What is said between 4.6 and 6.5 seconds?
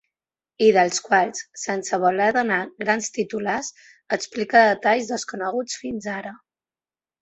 detalls desconeguts fins ara.